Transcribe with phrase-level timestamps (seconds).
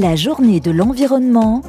[0.00, 1.60] la journée de l'environnement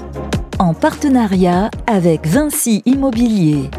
[0.57, 3.69] en partenariat avec Vinci Immobilier.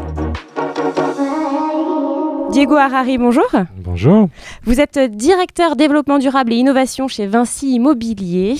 [2.51, 3.49] Diego Harari, bonjour.
[3.77, 4.29] Bonjour.
[4.63, 8.55] Vous êtes directeur développement durable et innovation chez Vinci Immobilier.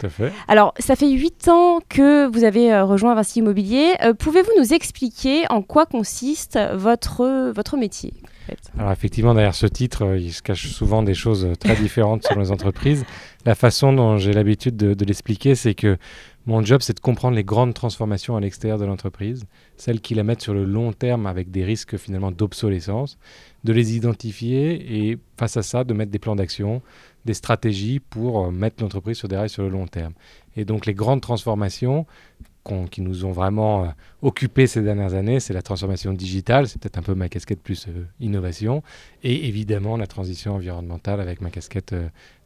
[0.00, 0.32] Tout à fait.
[0.48, 3.94] Alors, ça fait huit ans que vous avez euh, rejoint Vinci Immobilier.
[4.02, 8.12] Euh, pouvez-vous nous expliquer en quoi consiste votre, votre métier?
[8.78, 12.38] Alors effectivement, derrière ce titre, euh, il se cache souvent des choses très différentes sur
[12.38, 13.04] les entreprises.
[13.44, 15.98] La façon dont j'ai l'habitude de, de l'expliquer, c'est que
[16.46, 19.44] mon job, c'est de comprendre les grandes transformations à l'extérieur de l'entreprise,
[19.76, 23.18] celles qui la mettent sur le long terme avec des risques finalement d'obsolescence,
[23.64, 26.82] de les identifier et face à ça, de mettre des plans d'action,
[27.24, 30.12] des stratégies pour euh, mettre l'entreprise sur des rails sur le long terme.
[30.56, 32.06] Et donc les grandes transformations
[32.90, 33.88] qui nous ont vraiment euh,
[34.22, 37.86] occupés ces dernières années, c'est la transformation digitale, c'est peut-être un peu ma casquette plus
[37.88, 38.82] euh, innovation,
[39.22, 41.94] et évidemment la transition environnementale avec ma casquette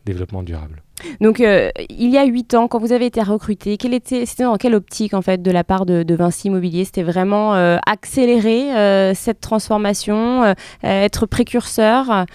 [0.05, 0.83] développement durable.
[1.21, 4.57] Donc, euh, il y a huit ans, quand vous avez été recruté, était, c'était dans
[4.57, 6.85] quelle optique en fait de la part de, Vinci Immobilier?
[6.85, 12.27] C'était vraiment euh, accélérer euh, cette transformation, être précurseur?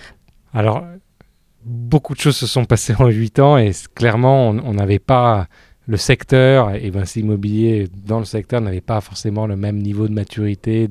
[0.53, 0.83] Alors,
[1.64, 5.47] beaucoup de choses se sont passées en huit ans et clairement, on n'avait pas
[5.88, 10.14] le secteur et Vinci Immobilier dans le secteur n'avait pas forcément le même niveau de
[10.14, 10.89] maturité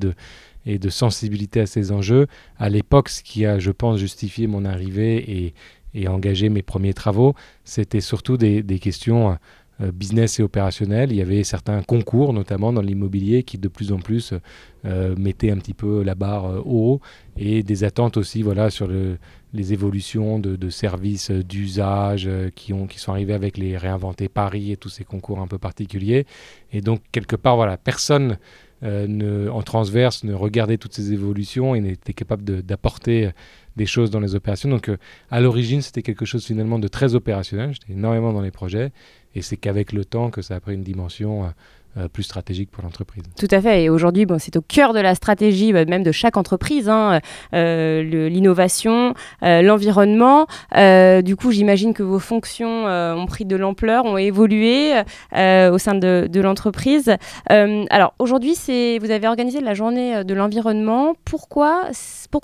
[0.67, 2.27] et de sensibilité à ces enjeux.
[2.59, 5.53] À l'époque, ce qui a, je pense, justifié mon arrivée
[5.95, 9.39] et, engager mes premiers travaux, c'était surtout des, questions
[9.81, 11.11] business et opérationnelles.
[11.11, 14.33] Il y avait certains concours, notamment dans l'immobilier, qui de plus en plus
[14.85, 17.01] euh, mettaient un petit peu la barre euh, haut
[17.37, 18.89] et des attentes aussi voilà, sur
[19.53, 24.89] les évolutions de, services d'usage qui, qui sont arrivés avec les réinventés Paris et tous
[24.89, 26.27] ces concours un peu particuliers.
[26.73, 28.39] Et donc, quelque part, voilà, personne
[28.83, 33.31] ne, en transverse ne regardait toutes ces évolutions et n'était capable d'apporter
[33.77, 34.69] des choses dans les opérations.
[34.69, 34.97] Donc euh,
[35.31, 37.73] à l'origine, c'était quelque chose finalement de très opérationnel.
[37.73, 38.93] J'étais énormément dans les projets
[39.35, 41.53] et c'est qu'avec le temps que ça a pris une dimension
[41.97, 43.23] euh, plus stratégique pour l'entreprise.
[43.39, 43.85] Tout à fait.
[43.85, 47.21] Et aujourd'hui, bon, c'est au cœur de la stratégie bah, même de chaque entreprise, hein,
[47.55, 49.15] euh, l'innovation,
[49.45, 50.47] euh, l'environnement.
[51.23, 54.93] du coup, j'imagine que vos fonctions ont pris de l'ampleur, ont évolué
[55.33, 57.15] au sein de, l'entreprise.
[57.49, 58.55] alors aujourd'hui,
[59.01, 61.15] vous avez organisé la journée de l'environnement.
[61.25, 61.91] Pourquoi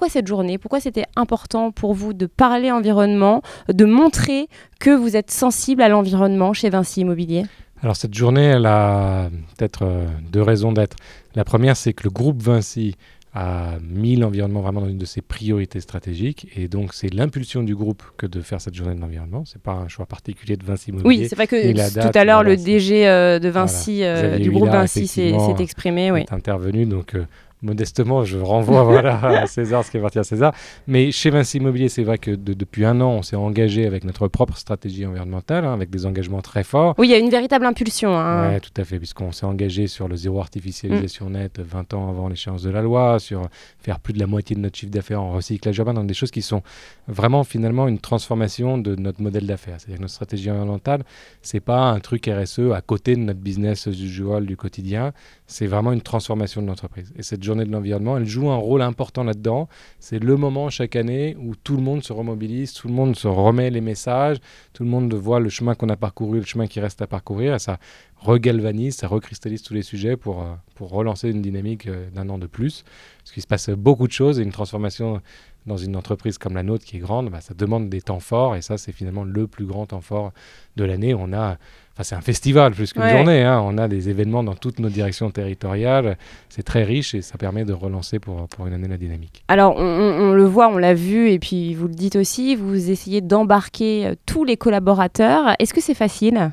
[0.09, 0.59] cette journée?
[0.59, 4.49] Pourquoi c'était important pour vous de parler environnement, de montrer
[4.79, 7.45] que vous êtes sensible à l'environnement chez Vinci Immobilier?
[7.83, 10.97] Alors cette journée, elle a peut-être euh, deux raisons d'être.
[11.35, 12.95] La première, c'est que le groupe Vinci
[13.33, 16.49] a mis l'environnement vraiment dans une de ses priorités stratégiques.
[16.57, 19.45] Et donc, c'est l'impulsion du groupe que de faire cette journée de l'environnement.
[19.45, 21.23] Ce n'est pas un choix particulier de Vinci Immobilier.
[21.23, 24.69] Oui, c'est vrai que tout à l'heure, le DG euh, de Vinci, euh, du groupe
[24.69, 26.11] Vinci s'est exprimé.
[26.11, 26.23] Oui.
[26.23, 26.87] est intervenu.
[26.87, 27.15] Donc,
[27.63, 30.55] modestement, je renvoie voilà, à César ce qui appartient à César.
[30.87, 34.29] Mais chez Vinci Immobilier, c'est vrai que depuis un an, on s'est engagé avec notre
[34.29, 36.95] propre stratégie environnementale, hein, avec des engagements très forts.
[36.99, 38.17] Oui, il y a une véritable impulsion.
[38.19, 38.55] Hein.
[38.55, 41.33] Oui, tout à fait, puisqu'on s'est engagé sur le zéro artificialisation mm.
[41.33, 43.49] net 20 ans avant l'échéance de la loi, sur
[43.79, 46.31] faire plus de la moitié de notre chiffre d'affaires en recyclage urbain, dans des choses
[46.31, 46.63] qui sont
[47.09, 49.77] vraiment finalement une transformation de notre modèle d'affaires.
[49.79, 51.05] C'est-à-dire que notre stratégie environnementale,
[51.43, 55.13] c'est pas un truc RSE à côté de notre business usual du quotidien,
[55.47, 57.13] c'est vraiment une transformation de l'entreprise.
[57.17, 59.69] Et cette journée de l'environnement, elle joue un rôle important là-dedans.
[59.99, 63.27] C'est le moment chaque année où tout le monde se remobilise, tout le monde se
[63.27, 64.39] remet les messages,
[64.73, 67.55] tout le monde voit le chemin qu'on a parcouru, le chemin qui reste à parcourir.
[67.57, 67.79] Et ça
[68.19, 72.39] regalvanise, ça recristallise tous les sujets pour, euh, pour relancer une dynamique euh, d'un an
[72.39, 72.85] de plus.
[73.31, 75.21] Parce qu'il se passe beaucoup de choses et une transformation
[75.65, 78.57] dans une entreprise comme la nôtre qui est grande, bah, ça demande des temps forts
[78.57, 80.33] et ça c'est finalement le plus grand temps fort
[80.75, 81.15] de l'année.
[81.15, 81.57] On a
[82.03, 83.45] c'est un festival plus qu'une journée.
[83.45, 83.61] Hein.
[83.65, 86.17] On a des événements dans toutes nos directions territoriales.
[86.49, 89.45] C'est très riche et ça permet de relancer pour, pour une année la dynamique.
[89.47, 93.21] Alors, on, le voit, on l'a vu, et puis vous le dites aussi, vous essayez
[93.21, 95.55] d'embarquer euh, tous les collaborateurs.
[95.59, 96.51] Est-ce que c'est facile?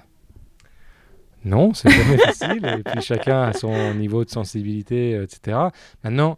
[1.45, 2.65] Non, c'est jamais facile.
[2.79, 5.57] Et puis chacun a son niveau de sensibilité, etc.
[6.03, 6.37] Maintenant,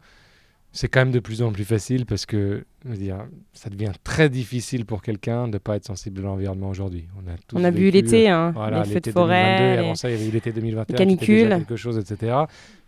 [0.71, 3.17] c'est quand même de plus en plus facile parce que dire,
[3.53, 7.07] ça devient très difficile pour quelqu'un de ne pas être sensible à l'environnement aujourd'hui.
[7.17, 9.75] On a, on a vu l'été, hein, les feux de forêt.
[9.75, 9.77] Et...
[9.79, 11.49] Avant ça, il y avait eu l'été 2021, canicule.
[11.49, 12.43] quelque chose, etc.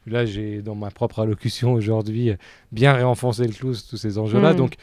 [0.07, 2.33] Là, j'ai, dans ma propre allocution aujourd'hui,
[2.71, 4.53] bien réenfoncé le clou sur tous ces enjeux-là.
[4.53, 4.57] Hmm.
[4.57, 4.75] Donc,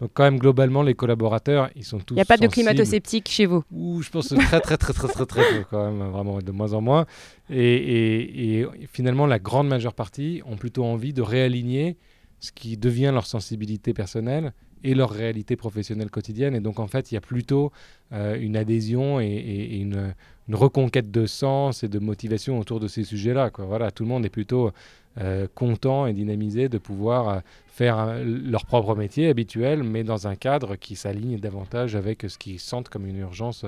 [0.00, 2.12] donc, quand même, globalement, les collaborateurs, ils sont tous.
[2.12, 5.08] Il n'y a pas de climato-sceptique chez vous Ou je pense très, très, très, très,
[5.08, 7.06] très, très, peu, quand même, vraiment, de moins en moins.
[7.48, 11.96] Et, et, et finalement, la grande majeure partie ont plutôt envie de réaligner
[12.40, 14.52] ce qui devient leur sensibilité personnelle
[14.84, 16.54] et leur réalité professionnelle quotidienne.
[16.54, 17.72] Et donc, en fait, il y a plutôt
[18.12, 20.14] euh, une adhésion et, une,
[20.52, 23.50] reconquête de sens et de motivation autour de ces sujets-là.
[23.58, 24.70] Voilà, tout le monde est plutôt
[25.18, 30.36] euh, content et dynamisé de pouvoir euh, faire leur propre métier habituel, mais dans un
[30.36, 33.64] cadre qui s'aligne davantage avec ce qu'ils sentent comme une urgence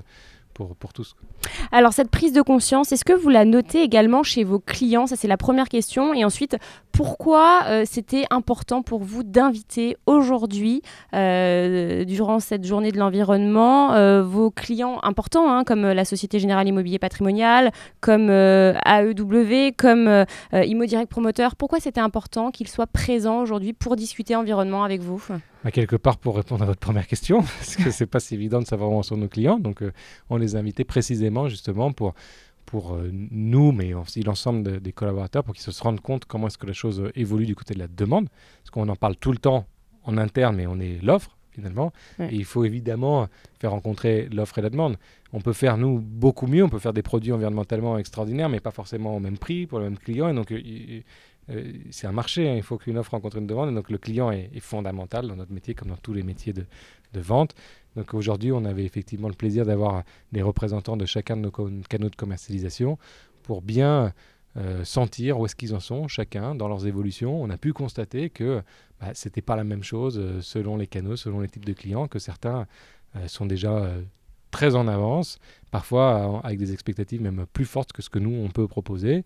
[0.54, 1.16] pour, pour tous.
[1.72, 5.06] Alors cette prise de conscience, est-ce que vous la notez également chez vos clients?
[5.06, 6.14] Ça c'est la première question.
[6.14, 6.56] Et ensuite,
[6.98, 10.82] pourquoi euh, c'était important pour vous d'inviter aujourd'hui,
[11.14, 16.66] euh, durant cette journée de l'environnement, euh, vos clients importants, hein, comme la Société Générale
[16.66, 20.24] Immobilier Patrimonial, comme AEW, comme
[20.88, 25.22] Direct Promoteur Pourquoi c'était important qu'ils soient présents aujourd'hui pour discuter environnement avec vous?
[25.62, 28.58] Bah, quelque part pour répondre à votre première question, parce que c'est pas si évident
[28.58, 29.60] de savoir où sont nos clients.
[29.60, 29.84] Donc,
[30.30, 32.14] on les a invités précisément justement pour
[32.68, 36.58] pour euh, nous, mais aussi l'ensemble des collaborateurs, pour qu'ils se rendent compte comment est-ce
[36.58, 38.28] que la chose euh, évolue du côté de la demande.
[38.58, 39.66] Parce qu'on en parle tout le temps
[40.04, 41.92] en interne, mais on est l'offre finalement.
[42.20, 43.26] Et il faut évidemment
[43.58, 44.96] faire rencontrer l'offre et la demande.
[45.32, 46.62] On peut faire, nous, beaucoup mieux.
[46.62, 49.86] On peut faire des produits environnementalement extraordinaires, mais pas forcément au même prix pour le
[49.86, 50.28] même client.
[50.28, 50.52] Et donc,
[51.50, 52.48] euh, c'est un marché.
[52.48, 52.54] Hein.
[52.56, 53.70] Il faut qu'une offre rencontre une demande.
[53.70, 56.64] Et donc, le client est, fondamental dans notre métier, comme dans tous les métiers de,
[57.14, 57.54] vente.
[57.96, 62.10] Donc aujourd'hui, on avait effectivement le plaisir d'avoir des représentants de chacun de nos canaux
[62.10, 62.98] de commercialisation
[63.42, 64.12] pour bien
[64.58, 67.42] euh, sentir où est-ce qu'ils en sont, chacun, dans leurs évolutions.
[67.42, 68.62] On a pu constater que
[69.00, 71.72] bah, ce n'était pas la même chose euh, selon les canaux, selon les types de
[71.72, 72.66] clients, que certains
[73.26, 73.90] sont déjà
[74.50, 75.38] très en avance,
[75.70, 79.24] parfois avec des expectatives même plus fortes que ce que nous, on peut proposer.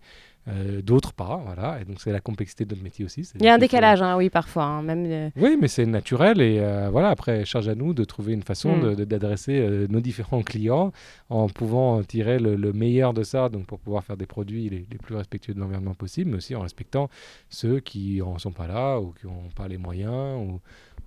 [0.49, 1.79] Euh, d'autres pas, voilà.
[1.79, 3.21] Et donc c'est la complexité de notre métier aussi.
[3.35, 4.65] Il y a un décalage, hein, oui, parfois.
[4.65, 5.29] Hein, même euh.
[5.37, 7.09] Oui, mais c'est naturel et euh, voilà.
[7.09, 9.05] Après, charge à nous de trouver une façon mm.
[9.05, 10.91] d'adresser nos différents clients
[11.29, 15.15] en pouvant tirer le, meilleur de ça, donc pour pouvoir faire des produits les, plus
[15.15, 17.09] respectueux de l'environnement possible, mais aussi en respectant
[17.49, 20.37] ceux qui en sont pas là ou qui n'ont pas les moyens.
[20.39, 20.59] Ou,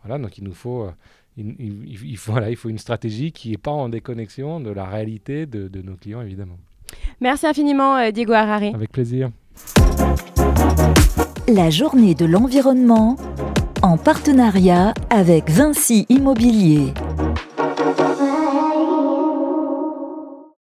[0.02, 0.88] voilà, donc il nous faut
[1.36, 5.46] il, faut, voilà, il faut une stratégie qui n'est pas en déconnexion de la réalité
[5.46, 6.58] de, de nos clients, évidemment.
[7.20, 8.72] Merci infiniment, euh, Diego Harari.
[8.74, 9.30] Avec plaisir.
[11.48, 13.16] La journée de l'environnement
[13.82, 16.92] en partenariat avec Vinci Immobilier.